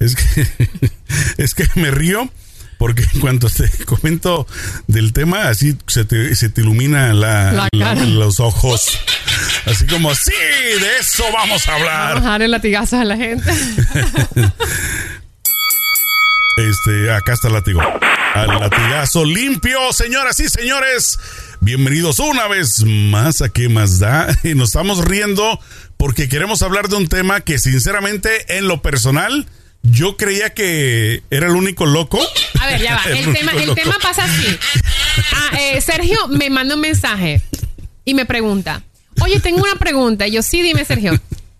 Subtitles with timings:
[0.00, 0.46] Es que,
[1.42, 2.30] es que me río
[2.78, 4.46] porque en cuanto te comento
[4.86, 8.98] del tema, así se te, se te ilumina la, los ojos.
[9.66, 12.14] Así como, sí, de eso vamos a hablar.
[12.14, 13.50] Vamos a darle latigazos a la gente.
[16.56, 17.82] este, acá está el latigo.
[18.34, 21.18] Al latigazo limpio, señoras y señores.
[21.60, 24.28] Bienvenidos una vez más a ¿Qué más da?
[24.44, 25.58] Y nos estamos riendo
[25.96, 29.48] porque queremos hablar de un tema que sinceramente en lo personal
[29.82, 32.18] yo creía que era el único loco.
[32.60, 33.04] A ver, ya va.
[33.10, 34.58] El, tema, el tema, pasa así.
[35.32, 37.40] Ah, eh, Sergio me manda un mensaje
[38.04, 38.82] y me pregunta,
[39.22, 40.26] oye, tengo una pregunta.
[40.26, 41.12] Y yo, sí, dime, Sergio.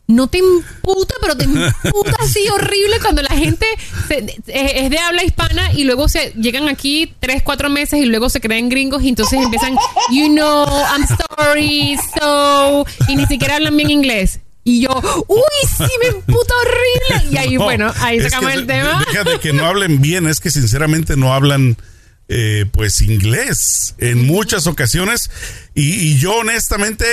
[0.07, 3.67] No te imputa, pero te imputa así horrible cuando la gente
[4.47, 8.41] es de habla hispana y luego se llegan aquí tres, cuatro meses y luego se
[8.41, 9.77] creen gringos y entonces empiezan,
[10.11, 14.41] you know, I'm sorry, so, y ni siquiera hablan bien inglés.
[14.69, 17.31] Y yo, uy, sí, me puta horrible.
[17.33, 19.03] Y ahí, bueno, ahí sacamos el tema.
[19.11, 21.77] Deja que no hablen bien, es que sinceramente no hablan.
[22.31, 25.31] Eh, pues inglés en muchas ocasiones
[25.73, 27.07] y, yo honestamente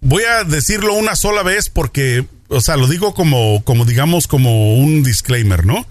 [0.00, 4.76] voy a decirlo una sola vez porque o sea, lo digo como, como digamos, como
[4.76, 5.84] un disclaimer, ¿no?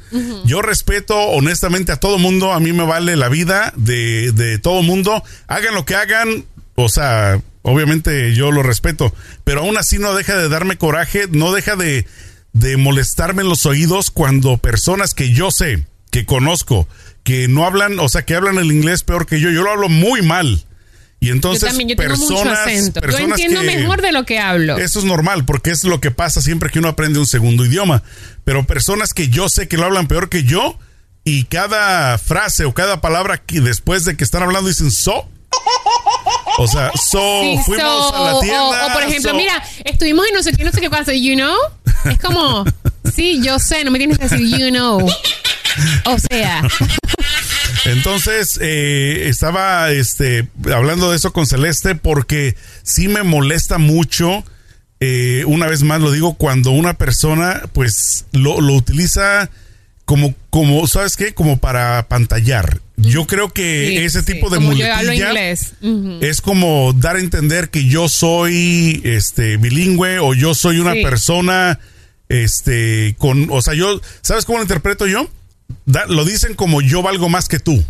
[0.45, 4.83] Yo respeto honestamente a todo mundo, a mí me vale la vida de, de todo
[4.83, 9.13] mundo, hagan lo que hagan, o sea, obviamente yo lo respeto,
[9.43, 12.05] pero aún así no deja de darme coraje, no deja de,
[12.77, 16.87] molestarme en los oídos cuando personas que yo sé, que conozco,
[17.23, 19.89] que no hablan, o sea, que hablan el inglés peor que yo, yo lo hablo
[19.89, 20.63] muy mal.
[21.19, 24.77] Y entonces, personas, yo entiendo mejor de lo que hablo.
[24.77, 28.03] Eso es normal, porque es lo que pasa siempre que uno aprende un segundo idioma.
[28.43, 30.77] Pero personas que yo sé que lo hablan peor que yo,
[31.23, 35.27] y cada frase o cada palabra que después de que están hablando dicen so,
[36.57, 38.87] o sea, so, fuimos a la tienda.
[38.87, 41.55] O, por ejemplo, mira, estuvimos en no sé qué, no sé qué cosa, you know.
[42.05, 42.65] Es como,
[43.13, 45.05] sí, yo sé, no me tienes que decir you know.
[46.05, 46.61] O sea.
[47.85, 54.43] Entonces, eh, estaba este, hablando de eso con Celeste porque sí me molesta mucho,
[54.99, 59.49] eh, una vez más lo digo, cuando una persona pues lo, lo utiliza
[60.05, 61.33] como, como, ¿sabes qué?
[61.33, 62.79] Como para pantallar.
[62.97, 69.01] Yo creo que ese tipo de muletilla es como dar a entender que yo soy
[69.03, 71.79] este bilingüe o yo soy una persona
[72.29, 75.29] este con, o sea, yo, ¿sabes cómo lo interpreto yo?
[76.07, 77.83] lo dicen como yo valgo más que tú.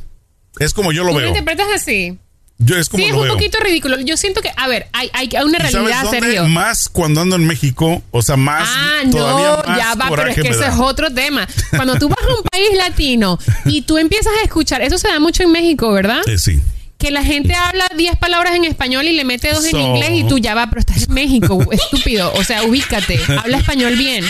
[0.59, 1.23] Es como yo lo veo.
[1.23, 2.17] ¿Lo interpretas así?
[2.57, 3.99] Yo es como sí, es un poquito ridículo.
[3.99, 6.47] Yo siento que, a ver, hay, hay una realidad, Sergio.
[6.47, 8.69] Más cuando ando en México, o sea, más.
[8.71, 11.47] Ah, no, ya va, pero es que ese es otro tema.
[11.71, 15.19] Cuando tú vas a un país latino y tú empiezas a escuchar, eso se da
[15.19, 16.21] mucho en México, ¿verdad?
[16.27, 16.61] Eh, sí.
[16.97, 20.23] Que la gente habla 10 palabras en español y le mete dos en inglés y
[20.23, 22.31] tú ya va, pero estás en México, estúpido.
[22.35, 24.23] O sea, ubícate, habla español bien.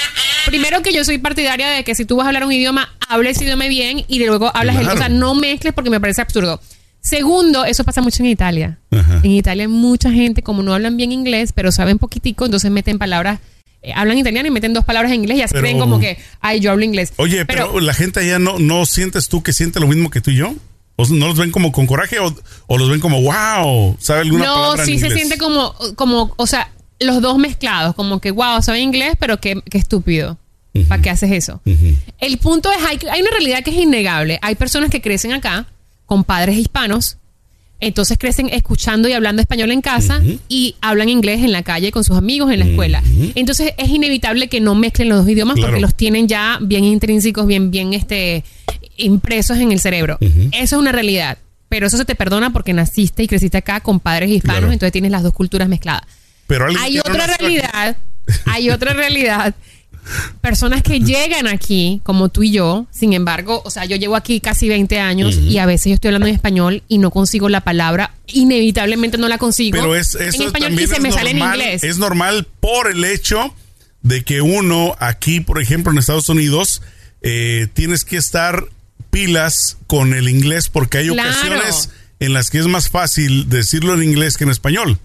[0.47, 3.37] Primero que yo soy partidaria de que si tú vas a hablar un idioma, hables
[3.37, 4.89] ese idioma bien y luego hablas el.
[4.89, 6.59] O sea, no mezcles porque me parece absurdo.
[7.05, 8.79] Segundo, eso pasa mucho en Italia.
[8.89, 12.97] En Italia hay mucha gente, como no hablan bien inglés, pero saben poquitico, entonces meten
[12.97, 13.41] palabras,
[13.83, 16.61] eh, hablan italiano y meten dos palabras en inglés y así creen como que, ay,
[16.61, 17.13] yo hablo inglés.
[17.17, 20.31] Oye, pero, la gente allá no, no sientes tú que siente lo mismo que tú
[20.31, 20.55] y yo.
[20.95, 24.77] ¿O no los ven como con coraje o, los ven como, wow, ¿sabe alguna no,
[24.77, 29.13] sí se siente como, como, o sea, los dos mezclados, como que, wow, sabe inglés,
[29.19, 30.39] pero qué, qué estúpido.
[30.89, 31.61] ¿Para qué haces eso?
[32.19, 34.39] El punto es, hay, hay una realidad que es innegable.
[34.41, 35.67] Hay personas que crecen acá
[36.05, 37.17] con padres hispanos,
[37.79, 42.03] entonces crecen escuchando y hablando español en casa y hablan inglés en la calle con
[42.03, 43.03] sus amigos en la escuela.
[43.35, 47.45] Entonces es inevitable que no mezclen los dos idiomas porque los tienen ya bien intrínsecos,
[47.45, 48.43] bien, bien este,
[48.97, 50.17] impresos en el cerebro.
[50.21, 51.37] Eso es una realidad.
[51.67, 55.11] Pero eso se te perdona porque naciste y creciste acá con padres hispanos, entonces tienes
[55.11, 56.03] las dos culturas mezcladas.
[56.47, 57.97] Pero hay otra realidad,
[58.45, 59.55] hay otra realidad
[60.41, 64.39] personas que llegan aquí, como tú y yo, sin embargo, o sea, yo llevo aquí
[64.39, 67.61] casi 20 años y a veces yo estoy hablando en español y no consigo la
[67.61, 71.39] palabra, inevitablemente no la consigo Pero es, eso en español y se me sale en
[71.39, 71.83] inglés.
[71.83, 73.53] Es normal por el hecho
[74.01, 76.81] de que uno aquí, por ejemplo, en Estados Unidos,
[77.21, 78.65] eh, tienes que estar
[79.09, 84.03] pilas con el inglés porque hay ocasiones en las que es más fácil decirlo en
[84.03, 84.99] inglés que en español.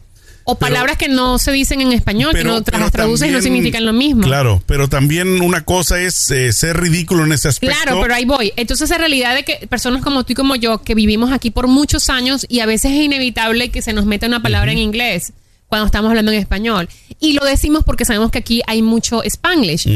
[0.44, 3.84] O palabras que no se dicen en español, que no las traduces y no significan
[3.84, 4.22] lo mismo.
[4.22, 7.76] Claro, pero también una cosa es eh, ser ridículo en ese aspecto.
[7.76, 8.52] Claro, pero ahí voy.
[8.56, 11.66] Entonces, esa realidad de que personas como tú y como yo, que vivimos aquí por
[11.68, 15.32] muchos años y a veces es inevitable que se nos meta una palabra en inglés
[15.68, 16.88] cuando estamos hablando en español.
[17.20, 19.88] Y lo decimos porque sabemos que aquí hay mucho spanglish.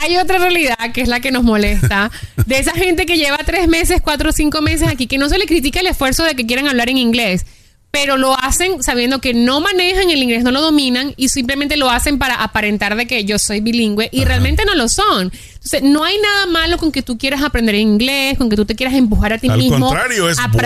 [0.00, 2.10] Hay otra realidad que es la que nos molesta,
[2.46, 5.38] de esa gente que lleva tres meses, cuatro o cinco meses aquí, que no se
[5.38, 7.46] le critica el esfuerzo de que quieran hablar en inglés
[7.90, 11.90] pero lo hacen sabiendo que no manejan el inglés, no lo dominan y simplemente lo
[11.90, 15.32] hacen para aparentar de que yo soy bilingüe y realmente no lo son.
[15.54, 18.74] Entonces, no hay nada malo con que tú quieras aprender inglés, con que tú te
[18.74, 19.88] quieras empujar a ti Al mismo.
[19.88, 20.58] contrario, es a bueno.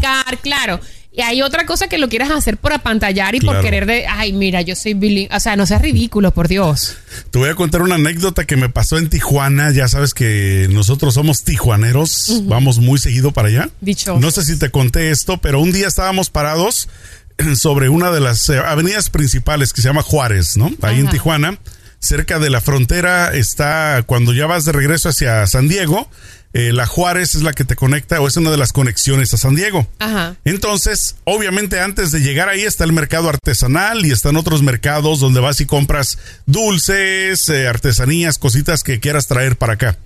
[0.00, 0.80] practicar, claro.
[1.12, 4.32] Y hay otra cosa que lo quieras hacer por apantallar y por querer de, ay,
[4.32, 5.36] mira, yo soy bilingüe.
[5.36, 6.96] O sea, no seas ridículo, por Dios.
[7.32, 9.72] Te voy a contar una anécdota que me pasó en Tijuana.
[9.72, 13.70] Ya sabes que nosotros somos tijuaneros, vamos muy seguido para allá.
[13.80, 14.20] Dichosos.
[14.20, 16.88] No sé si te conté esto, pero un día estábamos parados
[17.56, 20.70] sobre una de las eh, avenidas principales que se llama Juárez, ¿no?
[20.82, 21.10] Ahí en.
[21.10, 21.58] Tijuana,
[21.98, 26.08] cerca de la frontera está, cuando ya vas de regreso hacia San Diego,
[26.52, 29.36] eh, la Juárez es la que te conecta o es una de las conexiones a
[29.36, 29.86] San Diego.
[30.00, 30.36] Ajá.
[30.44, 35.40] Entonces, obviamente antes de llegar ahí está el mercado artesanal y están otros mercados donde
[35.40, 39.96] vas y compras dulces, eh, artesanías, cositas que quieras traer para acá.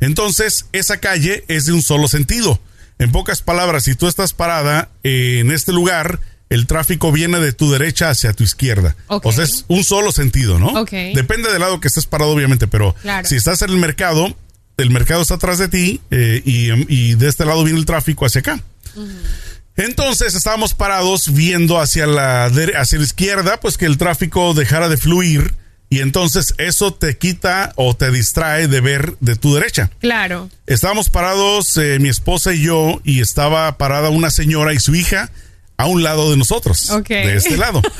[0.00, 2.60] Entonces, esa calle es de un solo sentido.
[2.98, 6.20] En pocas palabras, si tú estás parada eh, en este lugar,
[6.50, 8.94] el tráfico viene de tu derecha hacia tu izquierda.
[9.06, 9.26] Ok.
[9.26, 10.84] O sea, es un solo sentido, ¿no?
[10.84, 13.26] Depende del lado que estés parado, obviamente, pero Claro.
[13.26, 14.36] si estás en el mercado,
[14.82, 18.26] el mercado está atrás de ti eh, y, y de este lado viene el tráfico
[18.26, 18.60] hacia acá.
[19.76, 24.98] Entonces estábamos parados viendo hacia la, hacia la izquierda, pues que el tráfico dejara de
[24.98, 25.54] fluir
[25.88, 29.90] y entonces eso te quita o te distrae de ver de tu derecha.
[30.00, 30.50] Claro.
[30.66, 35.30] Estábamos parados, eh, mi esposa y yo, y estaba parada una señora y su hija
[35.76, 37.82] a un lado de nosotros, de este lado.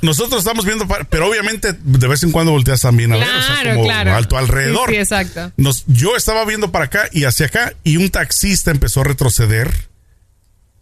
[0.00, 3.74] Nosotros estamos viendo, pero obviamente de vez en cuando volteas también a ver, o sea,
[3.74, 4.14] como claro.
[4.14, 4.88] alto alrededor.
[4.88, 5.52] Sí, sí, exacto.
[5.56, 9.88] Nos, yo estaba viendo para acá y hacia acá y un taxista empezó a retroceder.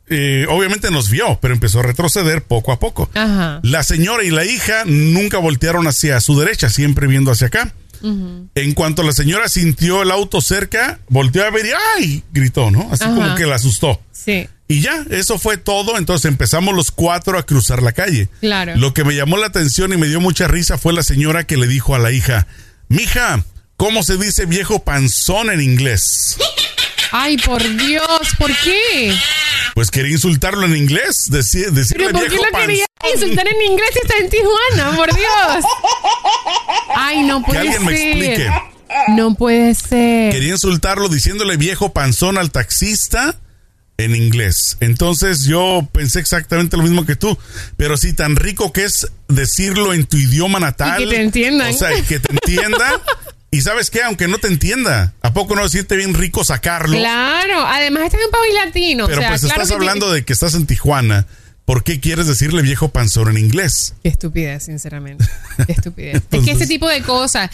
[0.09, 3.09] Eh, obviamente nos vio, pero empezó a retroceder poco a poco.
[3.15, 3.61] Ajá.
[3.63, 7.73] La señora y la hija nunca voltearon hacia su derecha, siempre viendo hacia acá.
[8.55, 12.23] En cuanto la señora sintió el auto cerca, volteó a ver y ¡ay!
[12.33, 12.89] gritó, ¿no?
[12.93, 13.15] Así Ajá.
[13.15, 14.01] como que la asustó.
[14.13, 14.47] Sí.
[14.69, 15.97] Y ya, eso fue todo.
[15.97, 18.29] Entonces empezamos los cuatro a cruzar la calle.
[18.41, 18.75] Claro.
[18.77, 21.57] Lo que me llamó la atención y me dio mucha risa fue la señora que
[21.57, 22.47] le dijo a la hija,
[22.89, 23.45] mija,
[23.77, 26.37] ¿cómo se dice viejo panzón en inglés?
[27.13, 29.17] Ay, por Dios, ¿por qué?
[29.75, 33.89] Pues quería insultarlo en inglés, deci- decirle ¿Pero por qué lo quería insultar en inglés
[33.93, 34.97] si está en Tijuana?
[34.97, 35.65] Por Dios.
[36.97, 38.51] Ay, no Que puede alguien me explique.
[39.09, 40.33] No puede ser.
[40.33, 43.37] Quería insultarlo diciéndole viejo panzón al taxista
[43.99, 44.77] en inglés.
[44.81, 47.37] Entonces yo pensé exactamente lo mismo que tú.
[47.77, 51.03] Pero sí, tan rico que es decirlo en tu idioma natal.
[51.03, 51.75] Y que te entiendan.
[51.75, 53.01] O sea, y que te entienda.
[53.51, 56.97] y sabes qué, aunque no te entienda, ¿a poco no decirte bien rico sacarlo?
[56.97, 59.07] Claro, además este es un país latino.
[59.07, 61.27] Pero o sea, pues claro estás hablando de que estás en Tijuana.
[61.65, 63.95] ¿Por qué quieres decirle viejo panzón en inglés?
[64.05, 65.25] Qué estupidez, sinceramente.
[65.67, 66.23] Qué estupidez.
[66.31, 67.51] es que ese tipo de cosas.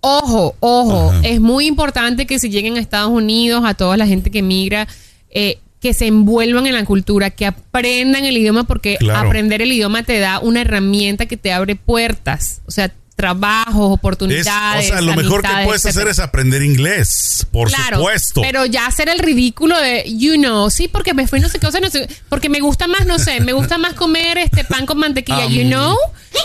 [0.00, 1.20] Ojo, ojo, Ajá.
[1.22, 4.88] es muy importante que si lleguen a Estados Unidos, a toda la gente que migra,
[5.30, 9.26] eh, que se envuelvan en la cultura, que aprendan el idioma, porque Claro.
[9.26, 12.62] aprender el idioma te da una herramienta que te abre puertas.
[12.66, 14.86] O sea, trabajos, Es, oportunidades.
[14.86, 18.40] o sea, lo mejor que puedes hacer es aprender inglés, por Claro, supuesto.
[18.42, 21.66] Pero ya hacer el ridículo de, you know, sí, porque me fui no sé qué
[21.66, 24.86] cosa, no sé, porque me gusta más, no sé, me gusta más comer este pan
[24.86, 25.96] con mantequilla, you know.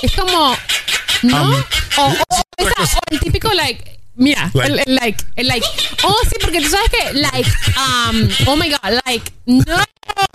[0.01, 0.55] Es como,
[1.23, 1.43] ¿no?
[1.43, 1.53] um,
[1.97, 4.73] o, o esa- o el típico, like, mira, Like.
[4.73, 5.65] el, el like, el like.
[6.03, 9.63] Oh, sí, porque tú sabes que, like, um, oh my God, like, no.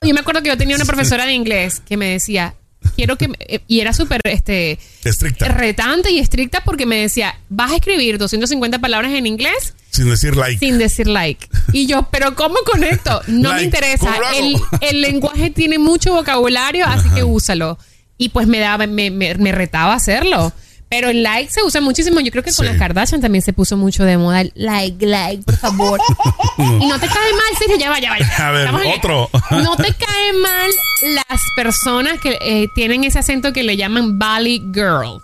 [0.03, 2.55] Yo me acuerdo que yo tenía una profesora de inglés que me decía,
[2.97, 3.31] quiero que,
[3.67, 5.49] y era súper, este, Estricta.
[5.49, 10.37] retante y estricta porque me decía, vas a escribir 250 palabras en inglés Sin decir
[10.37, 10.59] like.
[10.59, 11.49] sin decir like.
[11.73, 13.23] Y yo, pero ¿cómo conecto?
[13.29, 14.15] No Like, me interesa.
[14.37, 17.79] El, el lenguaje tiene mucho vocabulario, así que úsalo.
[18.19, 20.53] Y pues me daba, me, me, me retaba a hacerlo.
[20.93, 22.21] Pero el like se usa muchísimo.
[22.21, 22.71] Yo creo que con Sí.
[22.71, 24.43] las Kardashian también se puso mucho de moda.
[24.43, 25.99] el Like, like, por favor.
[26.59, 28.19] y no te cae mal, Sergio, ya va, ya va.
[28.19, 28.49] ya.
[28.49, 29.31] A ver, Estamos en- otro.
[29.51, 30.71] No te cae mal
[31.15, 35.21] las personas que eh, tienen ese acento que le llaman Valley Girl.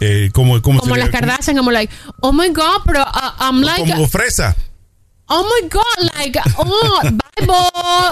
[0.00, 3.90] Eh, ¿cómo, cómo Como las Kardashian, como like, oh my god, pero uh, I'm like,
[3.90, 4.54] Como fresa.
[5.28, 7.54] Oh my God, like, oh, Bible,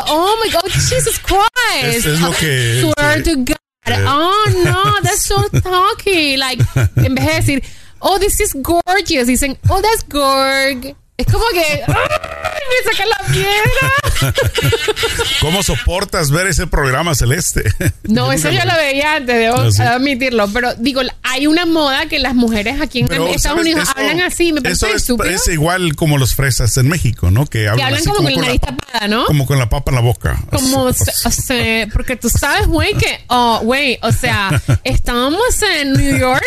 [0.08, 1.84] oh my God, Jesus Christ.
[1.98, 3.56] Es- es lo que- Swear que- to God.
[3.86, 6.36] Oh no, that's so talky.
[6.36, 6.60] Like,
[6.96, 7.62] en vez de decir,
[8.00, 10.94] oh, this is gorgeous, dicen, oh, that's gorg.
[11.16, 11.84] Es como que, ¡ay!
[11.86, 14.32] Me saca la piedra.
[15.40, 17.62] ¿Cómo soportas ver ese programa celeste?
[18.02, 19.80] No, eso yo lo veía antes, debo No, sí.
[19.82, 20.48] admitirlo.
[20.48, 23.60] Pero digo, hay una moda que las mujeres aquí en Pero, Estados ¿sabes?
[23.62, 25.30] Unidos Eso- hablan así, me Eso parece es, estúpido.
[25.30, 27.46] es igual como los fresas en México, ¿no?
[27.46, 29.08] Que Que hablan, hablan así como con la nariz tapada.
[29.08, 29.24] ¿no?
[29.26, 30.36] Como con la papa en la boca.
[30.50, 35.92] Como, Así, o sea, porque tú sabes, güey, que, oh, güey, o sea, estábamos en
[35.92, 36.44] New York,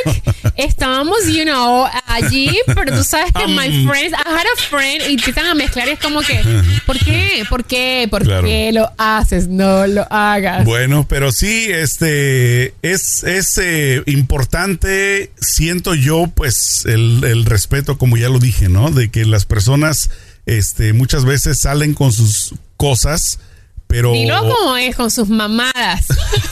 [0.55, 3.89] estábamos, you know, allí, pero tú sabes que my Um.
[3.89, 6.41] friends, I had a friend, y empiezan a mezclar y es como que,
[6.85, 7.43] ¿por qué?
[7.49, 8.07] ¿Por qué?
[8.09, 8.45] ¿Por Claro.
[8.45, 9.47] qué lo haces?
[9.47, 10.65] No lo hagas.
[10.65, 18.17] Bueno, pero sí, este es, es eh, importante, siento yo, pues, el, el respeto, como
[18.17, 18.91] ya lo dije, ¿no?
[18.91, 20.09] De que las personas,
[20.45, 23.39] este, muchas veces salen con sus cosas,
[23.87, 26.07] pero Dilo como es, con sus mamadas.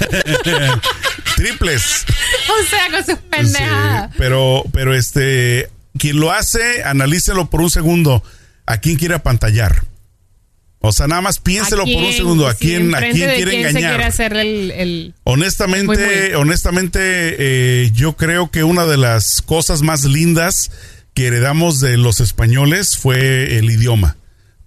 [1.35, 2.05] triples.
[2.49, 4.11] o sea, con sus pendejadas.
[4.11, 8.23] Sí, pero, pero este, quien lo hace, analícelo por un segundo.
[8.65, 9.83] ¿A quién quiere apantallar?
[10.79, 12.47] O sea, nada más piénselo por un segundo.
[12.47, 13.91] ¿A Sí, quién, a quién quiere quién engañar?
[13.91, 16.33] quiere hacer el, el- Honestamente, Muy, muy.
[16.35, 20.69] honestamente, eh, yo creo que una de las cosas más lindas
[21.15, 24.17] que heredamos de los españoles fue el idioma.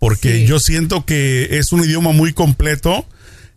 [0.00, 0.46] Porque Sí.
[0.46, 3.06] yo siento que es un idioma muy completo,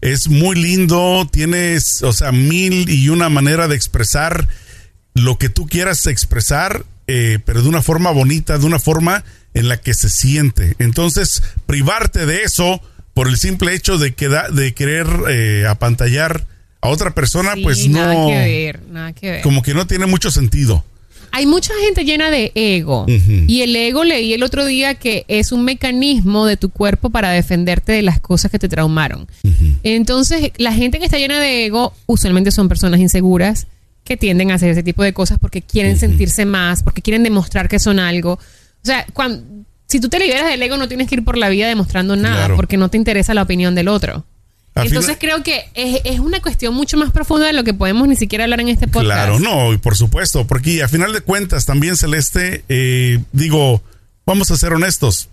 [0.02, 4.48] es muy lindo, tienes, o sea, mil y una manera de expresar
[5.14, 9.68] lo que tú quieras expresar, eh, pero de una forma bonita, de una forma en
[9.68, 10.76] la que se siente.
[10.80, 12.82] Entonces, privarte de eso
[13.14, 16.46] por el simple hecho de, querer eh, apantallar
[16.82, 19.42] a otra persona, Sí, pues nada no, que ver, nada que ver.
[19.42, 20.84] como que no tiene mucho sentido.
[21.34, 23.06] Hay mucha gente llena de ego.
[23.08, 27.30] Y el ego leí el otro día que es un mecanismo de tu cuerpo para
[27.32, 29.28] defenderte de las cosas que te traumaron.
[29.84, 33.68] Entonces, la gente que está llena de ego usualmente son personas inseguras
[34.12, 37.70] que tienden a hacer ese tipo de cosas porque quieren sentirse más, porque quieren demostrar
[37.70, 38.34] que son algo.
[38.34, 38.40] O
[38.84, 39.42] sea, cuando,
[39.88, 42.36] si tú te liberas del ego no tienes que ir por la vida demostrando nada
[42.36, 42.56] Claro.
[42.58, 44.26] porque no te interesa la opinión del otro.
[44.76, 48.18] Entonces creo que es, es una cuestión mucho más profunda de lo que podemos ni
[48.18, 49.06] siquiera hablar en este podcast.
[49.06, 53.82] Claro, no, y por supuesto, porque a final de cuentas también Celeste, eh, digo,
[54.26, 55.30] vamos a ser honestos,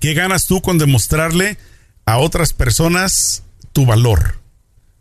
[0.00, 1.56] ¿qué ganas tú con demostrarle
[2.04, 4.38] a otras personas tu valor?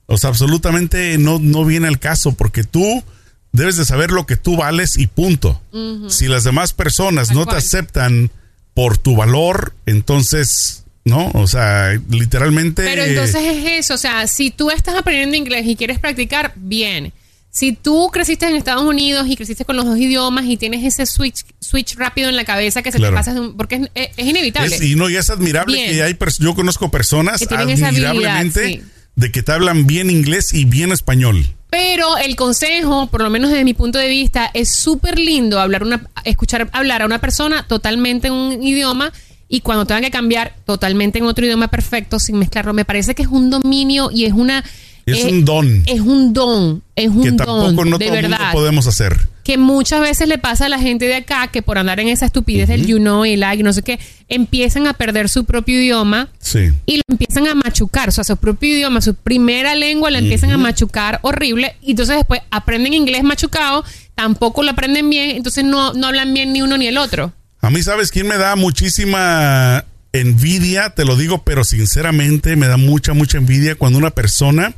[0.07, 3.03] O sea, absolutamente no, no viene al caso, porque tú
[3.51, 5.61] debes de saber lo que tú vales y punto.
[6.09, 7.55] Si las demás personas Tal no cual.
[7.55, 8.31] te aceptan
[8.73, 11.31] por tu valor, entonces, ¿no?
[11.33, 12.83] O sea, literalmente...
[12.83, 17.13] Pero entonces es eso, o sea, si tú estás aprendiendo inglés y quieres practicar, bien.
[17.49, 21.05] Si tú creciste en Estados Unidos y creciste con los dos idiomas y tienes ese
[21.05, 23.13] switch switch rápido en la cabeza que se Claro.
[23.13, 24.75] te pasa, porque es, es- es inevitable.
[24.75, 25.91] Es- y no, y es admirable Bien.
[25.91, 28.81] que hay yo conozco personas admirablemente sí.
[29.15, 31.45] De que te hablan bien inglés y bien español.
[31.69, 35.83] Pero el consejo, por lo menos desde mi punto de vista, es súper lindo hablar
[35.83, 39.11] una, escuchar hablar a una persona totalmente en un idioma
[39.49, 42.73] y cuando tengan que cambiar totalmente en otro idioma perfecto sin mezclarlo.
[42.73, 44.63] Me parece que es un dominio y es una
[45.05, 48.21] Es eh, un don Es un don, es un que don, tampoco no de todo
[48.21, 49.34] mundo podemos hacer.
[49.45, 52.25] Que muchas veces le pasa a la gente de acá que por andar en esa
[52.25, 56.29] estupidez del you know y like, no sé qué, empiezan a perder su propio idioma
[56.39, 56.71] Sí.
[56.87, 60.49] y lo empiezan a machucar, o sea, su propio idioma, su primera lengua la empiezan
[60.49, 63.85] a machucar horrible y entonces después aprenden inglés machucado,
[64.15, 67.31] tampoco lo aprenden bien, entonces no, no hablan bien ni uno ni el otro.
[67.61, 70.89] A mí, ¿sabes quién me da muchísima envidia?
[70.91, 74.73] Te lo digo, pero sinceramente me da mucha, mucha envidia cuando una persona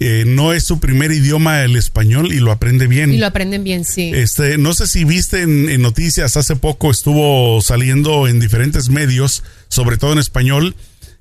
[0.00, 3.12] eh, no es su primer idioma el español y lo aprende bien.
[3.12, 4.10] Y lo aprenden bien, sí.
[4.14, 9.42] Este, no sé si viste en, en noticias, hace poco estuvo saliendo en diferentes medios,
[9.68, 10.74] sobre todo en español,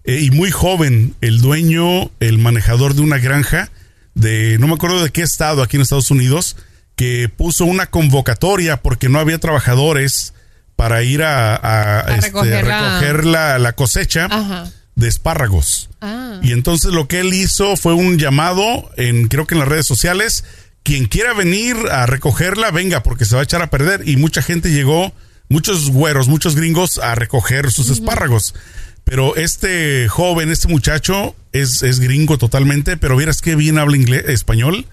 [0.04, 3.70] eh, y muy joven, el dueño, el manejador de una granja
[4.16, 6.56] de, no me acuerdo de qué estado aquí en Estados Unidos,
[6.96, 10.34] que puso una convocatoria porque no había trabajadores
[10.76, 14.70] para ir a, a, A este, recoger la- recoger la, la cosecha Ajá.
[15.02, 15.90] De espárragos.
[16.00, 16.40] Ah.
[16.42, 19.86] Y entonces lo que él hizo fue un llamado en creo que en las redes
[19.86, 20.46] sociales,
[20.84, 24.42] quien quiera venir a recogerla, venga porque se va a echar a perder y mucha
[24.42, 25.14] gente llegó,
[25.50, 28.56] muchos güeros, muchos gringos a recoger sus espárragos.
[29.04, 34.26] Pero este joven, este muchacho es, es gringo totalmente, pero vieras qué bien habla inglés,
[34.30, 34.86] español.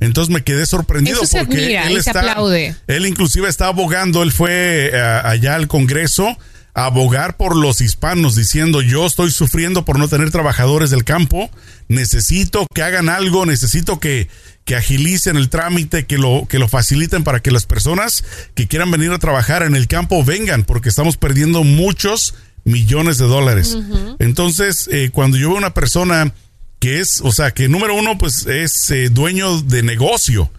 [0.00, 2.76] Entonces me quedé sorprendido Eso porque admira él está, aplaude.
[2.86, 6.36] él inclusive está abogando, él fue eh, allá al Congreso
[6.76, 11.50] abogar por los hispanos, diciendo yo estoy sufriendo por no tener trabajadores del campo,
[11.88, 14.28] necesito que hagan algo, necesito que,
[14.66, 18.90] que agilicen el trámite, que lo, que lo faciliten para que las personas que quieran
[18.90, 23.78] venir a trabajar en el campo vengan, porque estamos perdiendo muchos millones de dólares.
[24.18, 26.34] Entonces, eh, cuando yo veo una persona
[26.78, 30.50] que es, o sea, que número uno, pues es eh, dueño de negocio,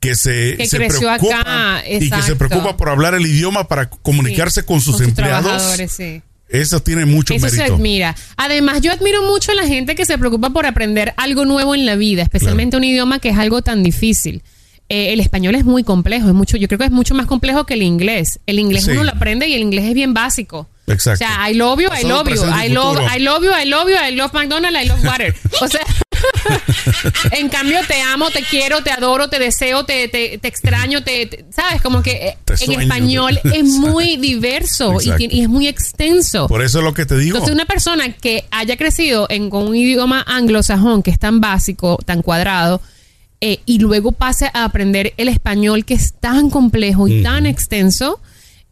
[0.00, 3.90] que se, Que se preocupa acá, y que se preocupa por hablar el idioma para
[3.90, 5.62] comunicarse Sí, con sus empleados.
[5.90, 6.22] sí.
[6.50, 7.74] Eso tiene mucho Eso se mérito.
[7.74, 8.16] admira.
[8.38, 11.84] Además, yo admiro mucho a la gente que se preocupa por aprender algo nuevo en
[11.84, 14.42] la vida, especialmente un idioma que es algo tan difícil.
[14.88, 17.66] Eh, el español es muy complejo, es mucho, yo creo que es mucho más complejo
[17.66, 18.40] que el inglés.
[18.46, 18.92] El inglés Sí.
[18.92, 20.66] uno lo aprende y el inglés es bien básico.
[20.86, 21.22] Exacto.
[21.22, 22.98] O sea, I love you, I love you, I love.
[23.14, 25.34] I love you, I love you, I love McDonald's, I love water.
[25.60, 25.82] O sea,
[27.32, 31.26] en cambio te amo, te quiero, te adoro, te deseo, te, te, te extraño, te,
[31.26, 31.80] te- ¿sabes?
[31.82, 34.92] Como que eh, en español es muy diverso
[35.30, 36.48] y es muy extenso.
[36.48, 37.36] Por eso es lo que te digo.
[37.36, 41.98] Entonces, una persona que haya crecido en, con un idioma anglosajón que es tan básico,
[42.04, 42.80] tan cuadrado,
[43.40, 48.20] eh, y luego pase a aprender el español que es tan complejo y tan extenso,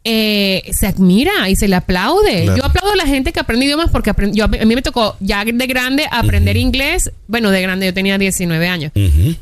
[0.08, 2.44] eh, se admira y se le aplaude.
[2.44, 2.56] Claro.
[2.58, 5.16] Yo aplaudo a la gente que aprende idiomas porque aprend- yo, a mí me tocó
[5.18, 7.10] ya de grande aprender inglés.
[7.26, 8.92] Bueno, de grande yo tenía 19 años.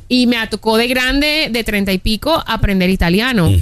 [0.08, 3.52] Y me tocó de grande, de 30 y pico, aprender italiano.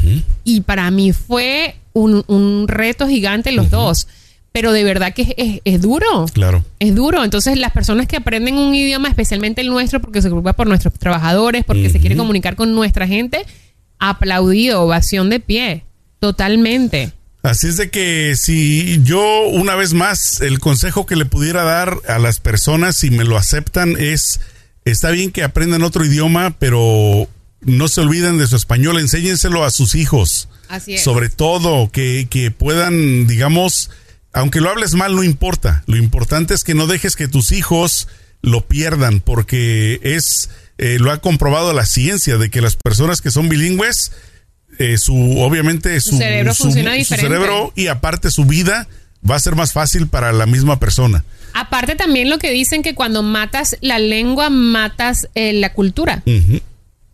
[0.45, 4.07] Y para mí fue un, un reto gigante los dos.
[4.53, 6.27] Pero de verdad que es, es- es duro.
[6.33, 6.65] Claro.
[6.79, 7.25] Es duro.
[7.25, 10.95] Entonces, las personas que aprenden un idioma, especialmente el nuestro, porque se preocupa por nuestros
[10.95, 13.45] trabajadores, porque se quiere comunicar con nuestra gente,
[13.99, 15.83] aplaudido, ovación de pie.
[16.23, 17.13] Totalmente.
[17.43, 21.99] Así es de que si yo una vez más el consejo que le pudiera dar
[22.07, 24.39] a las personas si me lo aceptan es
[24.85, 27.29] está bien que aprendan otro idioma, pero
[27.61, 30.49] no se olviden de su español, enséñenselo a sus hijos.
[30.69, 31.03] Así es.
[31.03, 33.91] Sobre todo que, que puedan, digamos,
[34.33, 38.07] aunque lo hables mal no importa, lo importante es que no dejes que tus hijos
[38.43, 43.33] lo pierdan porque es eh, lo ha comprobado la ciencia de que las personas que
[43.33, 44.13] son bilingües
[44.79, 47.29] eh, su obviamente su, Su cerebro funciona su diferente.
[47.29, 48.89] cerebro y aparte su vida
[49.29, 51.25] va a ser más fácil para la misma persona.
[51.55, 56.23] Aparte también lo que dicen que cuando matas la lengua, matas eh, la cultura.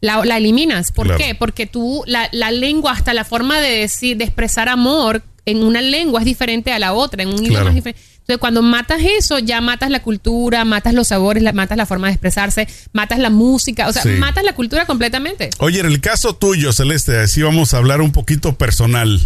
[0.00, 0.92] La, la eliminas.
[0.92, 1.18] ¿Por Claro.
[1.24, 1.34] qué?
[1.34, 5.80] Porque tú, la, la lengua, hasta la forma de decir, de expresar amor en una
[5.80, 7.68] lengua es diferente a la otra, en un idioma Claro.
[7.70, 8.00] es diferente.
[8.30, 12.08] Entonces, cuando matas eso, ya matas la cultura, matas los sabores, la- matas la forma
[12.08, 14.11] de expresarse, matas la música, o sea, Sí.
[14.11, 15.49] matas la cultura completamente.
[15.61, 19.18] Oye, en el caso tuyo, Celeste, así vamos a hablar un poquito personal.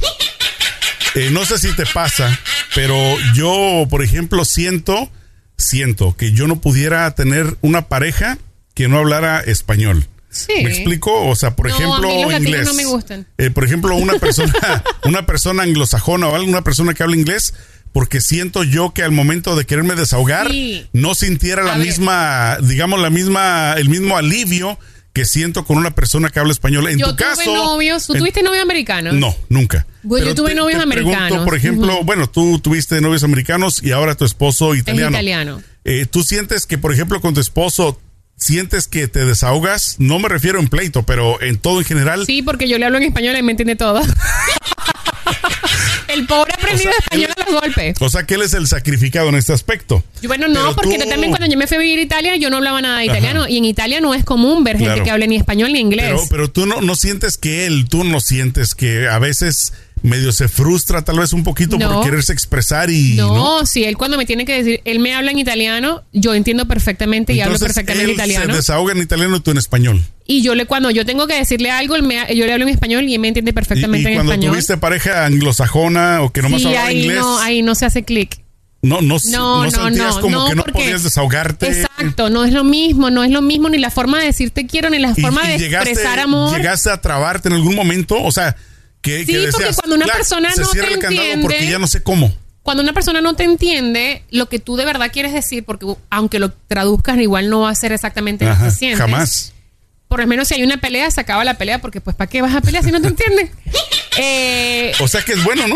[1.16, 2.38] Eh, no sé si te pasa,
[2.76, 2.96] pero
[3.34, 5.10] yo, por ejemplo, siento,
[5.58, 8.38] siento que yo no pudiera tener una pareja
[8.74, 10.06] que no hablara español.
[10.30, 10.52] Sí.
[10.62, 11.26] ¿Me explico?
[11.28, 12.66] O sea, por No, ejemplo, a mí los inglés.
[12.66, 13.26] no me gustan.
[13.36, 14.52] Eh, por ejemplo, una persona,
[15.04, 17.52] una persona anglosajona o alguna persona que habla inglés,
[17.92, 20.86] porque siento yo que al momento de quererme desahogar, Sí.
[20.92, 24.78] no sintiera la misma, digamos, la misma, el mismo alivio
[25.12, 26.88] que siento con una persona que habla español.
[26.88, 27.54] En yo tu tuve caso.
[27.54, 29.12] novios, ¿tú en- tuviste novios americanos?
[29.14, 29.86] no, nunca.
[30.02, 31.44] Bueno, yo tuve novios pregunto, americanos.
[31.44, 35.10] por ejemplo, bueno, tú tuviste novios americanos y ahora tu esposo Es italiano.
[35.10, 35.62] italiano.
[35.84, 38.00] Eh, ¿Tú sientes que, por ejemplo, con tu esposo,
[38.38, 39.96] sientes que te desahogas?
[39.98, 42.24] No me refiero en pleito, pero en todo en general.
[42.24, 44.00] Sí, porque yo le hablo en español y me entiende todo.
[46.14, 47.96] el pobre aprendido O sea, español a los golpes.
[48.00, 50.02] O sea, que él es el sacrificado en este aspecto.
[50.20, 52.36] Yo, Bueno, no, Pero porque tú- también cuando yo me fui a vivir a Italia,
[52.36, 53.18] yo no hablaba nada de Ajá.
[53.18, 53.48] italiano.
[53.48, 55.04] Y en Italia no es común ver gente Claro.
[55.04, 56.06] que hable ni español ni inglés.
[56.08, 60.32] Pero, pero tú no, no sientes que él, tú no sientes que a veces medio
[60.32, 61.92] se frustra tal vez un poquito No.
[61.94, 63.14] por quererse expresar y...
[63.14, 66.66] no, si él cuando me tiene que decir, él me habla en italiano, yo entiendo
[66.66, 68.46] perfectamente y hablo perfectamente él italiano.
[68.52, 70.02] se desahoga en italiano y tú en español.
[70.26, 72.70] Y yo le cuando yo tengo que decirle algo, él me- yo le hablo en
[72.70, 74.52] español y él me entiende Y, perfectamente y en cuando español.
[74.54, 78.02] tuviste pareja anglosajona o que nomás sí, hablaba ahí inglés, no, ahí no se hace
[78.04, 78.40] clic.
[78.82, 81.68] no, no, No, no no, sentías no, como no, que no podías desahogarte.
[81.68, 84.66] Exacto, no es lo mismo, no es lo mismo ni la forma de decir te
[84.66, 86.56] quiero ni la Y, forma y de llegaste, expresar amor.
[86.56, 88.56] llegaste a trabarte en algún momento, o sea,
[89.02, 91.70] que, Sí, que porque cuando una "Ya, persona se no cierra te el entiende- porque
[91.70, 92.34] ya no sé cómo.
[92.62, 96.38] Cuando una persona no te entiende lo que tú de verdad quieres decir, porque aunque
[96.38, 99.00] lo traduzcas igual no va a ser exactamente lo Ajá, que sientes.
[99.00, 99.52] jamás.
[100.12, 102.42] Por lo menos si hay una pelea, se acaba la pelea, porque pues ¿para qué
[102.42, 103.50] vas a pelear si no te entienden?
[104.18, 105.74] Eh, O sea que es bueno, ¿no?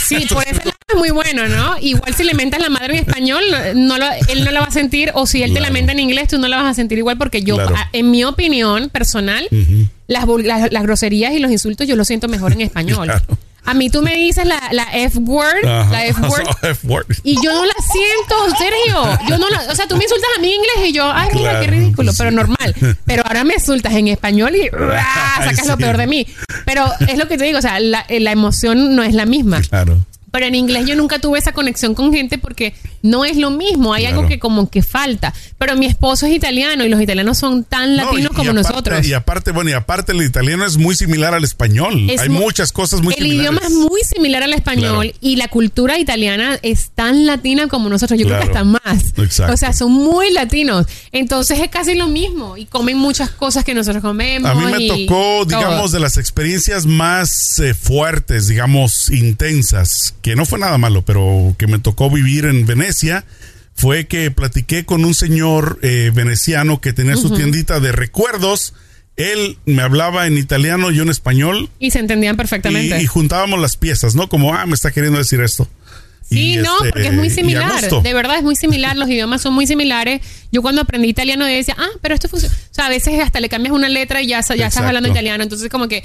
[0.00, 1.76] Sí, por ese lado es muy bueno, ¿no?
[1.80, 3.42] Igual si le mentas la madre en español,
[3.74, 6.28] no lo- él no la va a sentir, o si él te lamenta en inglés,
[6.28, 7.74] tú no la vas a sentir igual, porque yo, Claro.
[7.74, 9.48] a- en mi opinión personal,
[10.06, 13.08] las, las, las groserías y los insultos yo los siento mejor en español.
[13.18, 13.38] Claro.
[13.64, 17.06] A mí tú me dices la, la F-word, la F-word, F-word.
[17.22, 19.18] y yo no la siento, Sergio.
[19.28, 21.28] Yo no la, o sea, tú me insultas a mí en inglés y yo, ay,
[21.34, 22.18] mira, qué ridículo, sí.
[22.18, 22.74] pero normal.
[23.06, 25.40] Pero ahora me insultas en español y ¡ah!
[25.44, 25.82] sacas lo Sí.
[25.82, 26.26] peor de mí.
[26.64, 29.60] Pero es lo que te digo, o sea, la, la emoción no es la misma.
[29.62, 30.04] Claro.
[30.32, 33.92] Pero en inglés yo nunca tuve esa conexión con gente porque no es lo mismo.
[33.94, 34.18] Hay Claro.
[34.18, 35.34] algo que como que falta.
[35.58, 38.50] Pero mi esposo es italiano y los italianos son tan No, latinos y- y como
[38.50, 39.06] aparte- nosotros.
[39.06, 42.08] Y aparte, bueno, y aparte el italiano es muy similar al español.
[42.10, 43.42] Es Hay mu- muchas cosas muy el similares.
[43.52, 45.18] idioma es muy similar al español Claro.
[45.20, 48.18] y la cultura italiana es tan latina como nosotros.
[48.18, 49.12] Yo creo que hasta más.
[49.16, 49.52] Exacto.
[49.52, 50.86] O sea, son muy latinos.
[51.12, 54.50] Entonces es casi lo mismo y comen muchas cosas que nosotros comemos.
[54.50, 55.58] A mí me tocó, todo.
[55.58, 59.10] digamos, de las experiencias más eh, fuertes, digamos,
[59.46, 62.91] intensas, que no fue nada malo, pero que me tocó vivir en Venecia,
[63.74, 68.74] fue que platiqué con un señor eh, veneciano que tenía su tiendita de recuerdos.
[69.16, 73.00] Él me hablaba en italiano, yo en español, Y se entendían perfectamente.
[73.02, 74.28] y juntábamos las piezas, ¿no?
[74.28, 75.68] Como, ah, me está queriendo decir esto.
[76.28, 77.82] Sí, Y, no, este, porque es muy similar.
[78.02, 78.96] De verdad es muy similar.
[78.96, 80.22] Los idiomas son muy similares.
[80.50, 82.54] Yo cuando aprendí italiano decía, ah, pero esto funciona.
[82.54, 85.42] O sea, a veces hasta le cambias una letra y ya, ya estás hablando italiano.
[85.42, 86.04] Entonces, como que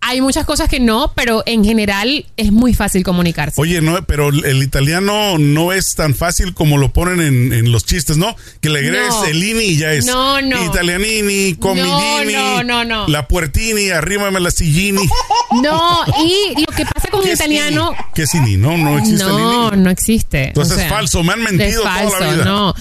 [0.00, 3.60] hay muchas cosas que no, pero en general es muy fácil comunicarse.
[3.60, 7.84] Oye, no, pero el italiano no es tan fácil como lo ponen en, en los
[7.84, 8.36] chistes, ¿no?
[8.60, 9.24] Que le agregues No.
[9.24, 10.04] el ini y ya es.
[10.06, 10.64] No, no.
[10.64, 12.32] Italianini, comidini.
[12.34, 13.08] No, no, no, no.
[13.08, 15.02] La puertini, arrímame la sillini.
[15.62, 17.94] No, y lo que pasa con ¿Qué el italiano.
[18.14, 18.56] ¿Qué es ini?
[18.56, 19.84] No, no existe No, el ini.
[19.84, 20.48] no existe.
[20.48, 22.44] Entonces es falso, me han mentido es toda la falso, vida.
[22.44, 22.74] No.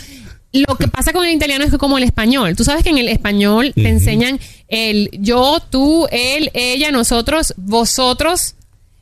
[0.67, 2.97] Lo que pasa con el italiano es que como el español, tú sabes que en
[2.97, 8.55] el español te enseñan el yo, tú, él, ella, nosotros, vosotros.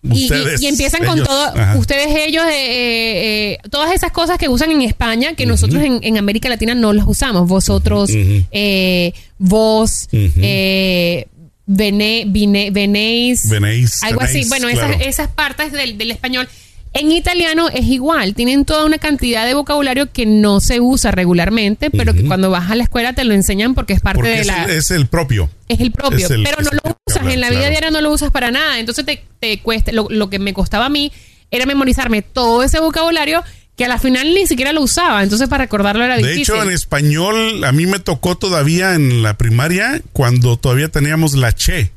[0.04, 1.78] Y, y- Ustedes, y empiezan con todo, Ajá.
[1.78, 6.00] ustedes, ellos, eh, eh, eh, todas esas cosas que usan en España, que nosotros en,
[6.04, 7.48] en América Latina no las usamos.
[7.48, 11.28] Vosotros, eh, vos, eh,
[11.66, 14.44] vene, vine- venéis, Venéis, algo así.
[14.50, 14.94] Bueno, claro.
[14.96, 16.50] esas, esas partes del, del español.
[16.95, 21.89] En italiano es igual, tienen toda una cantidad de vocabulario que no se usa regularmente,
[21.89, 24.39] pero que cuando vas a la escuela te lo enseñan porque es parte Porque de
[24.41, 24.63] es, la...
[24.65, 25.49] el, es el propio.
[25.67, 27.71] Es el propio, Es el pero no lo usas, hablar, en la vida claro.
[27.71, 30.86] diaria no lo usas para nada, entonces te, te cuesta, lo, lo que me costaba
[30.86, 31.12] a mí
[31.49, 33.43] era memorizarme todo ese vocabulario
[33.75, 36.41] que a la final ni siquiera lo usaba, entonces para recordarlo era De difícil.
[36.56, 41.53] hecho, en español, a mí me tocó todavía en la primaria cuando todavía teníamos la
[41.53, 41.91] che.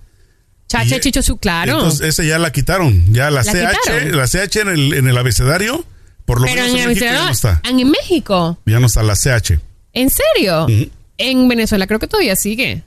[0.69, 1.75] Chache, y- chicho, su, claro.
[1.75, 3.13] Entonces, esa ya la quitaron.
[3.13, 4.17] Ya la, ¿La CH, quitaron?
[4.17, 5.85] la CH en el, en el abecedario,
[6.25, 7.61] por lo pero menos en, México ya no está.
[7.69, 9.59] en México, Ya no está la CH.
[9.93, 10.67] ¿en serio?
[11.19, 12.83] En Venezuela creo que todavía sigue.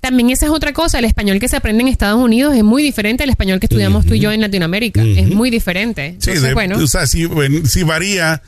[0.00, 2.82] También esa es otra cosa, el español que se aprende en Estados Unidos es muy
[2.82, 5.02] diferente al español que estudiamos tú y yo en Latinoamérica.
[5.02, 6.10] Es muy diferente.
[6.20, 6.78] Sí, Entonces, de- bueno.
[6.78, 7.28] o sea, sí,
[7.66, 8.40] sí varía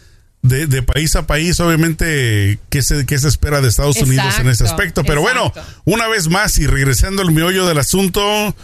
[0.42, 4.48] de, de país a país, obviamente, qué se, qué se espera de Estados Unidos en
[4.48, 5.04] ese Exacto, aspecto.
[5.04, 5.82] Pero bueno, exacto.
[5.84, 8.54] una vez más, y regresando al meollo del asunto,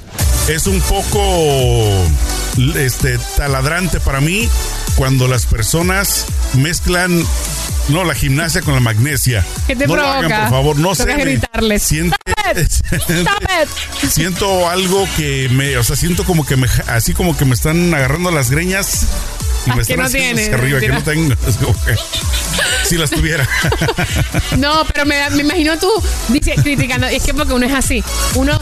[0.49, 2.05] es un poco
[2.77, 4.49] este, taladrante para mí
[4.97, 7.23] cuando las personas mezclan
[7.89, 9.45] no la gimnasia con la magnesia.
[9.67, 10.21] ¿Qué te no provoca?
[10.23, 11.05] Lo hagan, por favor, no sé.
[11.15, 11.83] Gritarles.
[11.83, 12.17] siente-
[12.57, 13.43] Stop
[14.03, 14.09] it.
[14.11, 17.93] siento algo que me, o sea, siento como que me, así como que me están
[17.93, 19.07] agarrando las greñas
[19.66, 21.35] y me que están no haciendo tienes, hacia arriba, que no tengo.
[21.46, 21.96] Es como que,
[22.85, 23.48] si las tuviera.
[24.59, 25.90] No, pero me, me imagino tú
[26.29, 27.07] dice, criticando.
[27.07, 28.02] Es que porque uno es así.
[28.35, 28.59] Uno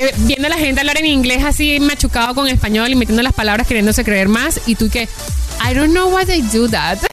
[0.00, 3.32] eh, viendo a la gente hablar en inglés así machucado con español y metiendo las
[3.32, 4.60] palabras queriéndose creer más.
[4.66, 5.08] Y tú que,
[5.62, 6.98] I don't know why they do that.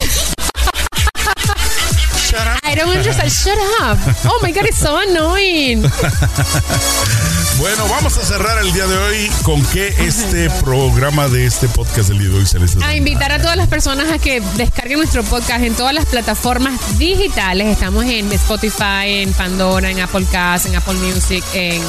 [2.28, 2.58] Shut up.
[2.62, 3.30] I don't understand.
[3.30, 3.98] Shut up.
[4.26, 5.82] Oh my God, it's so annoying.
[7.58, 12.08] Bueno, vamos a cerrar el día de hoy con que este programa de este podcast
[12.08, 14.98] del día de hoy se les A invitar a todas las personas a que descarguen
[14.98, 17.66] nuestro podcast en todas las plataformas digitales.
[17.66, 21.82] Estamos en Spotify, en Pandora, en Apple Cast, en Apple Music, en,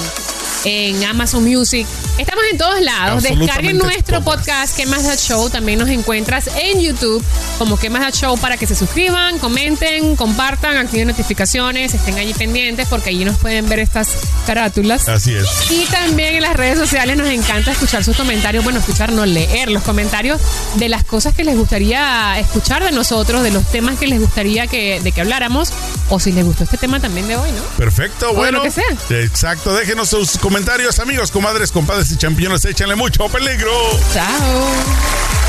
[0.65, 1.85] en Amazon Music.
[2.19, 3.23] Estamos en todos lados.
[3.23, 4.39] Descarguen nuestro todas.
[4.39, 5.49] podcast, ¿Qué más da show?
[5.49, 7.23] También nos encuentras en YouTube
[7.57, 8.37] como ¿Qué más da show?
[8.37, 13.69] Para que se suscriban, comenten, compartan, activen notificaciones, estén allí pendientes porque allí nos pueden
[13.69, 14.09] ver estas
[14.45, 15.07] carátulas.
[15.07, 15.47] Así es.
[15.71, 19.71] Y también en las redes sociales nos encanta escuchar sus comentarios, bueno, escuchar, no leer
[19.71, 20.41] los comentarios
[20.75, 24.67] de las cosas que les gustaría escuchar de nosotros, de los temas que les gustaría
[24.67, 25.71] que, de que habláramos,
[26.09, 27.61] o si les gustó este tema también de hoy, ¿no?
[27.77, 28.59] Perfecto, O bueno.
[28.59, 28.83] lo que sea.
[29.09, 33.71] Exacto, déjenos sus comentarios, amigos, comadres, compadres y champiñones, échenle mucho peligro.
[34.13, 35.48] Chao.